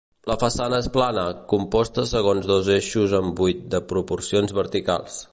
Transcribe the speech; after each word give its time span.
La 0.29 0.35
façana 0.43 0.77
és 0.83 0.87
plana, 0.95 1.25
composta 1.51 2.05
segons 2.13 2.49
dos 2.53 2.71
eixos 2.77 3.13
amb 3.19 3.35
buit 3.41 3.61
de 3.75 3.83
proporcions 3.93 4.57
verticals. 4.63 5.21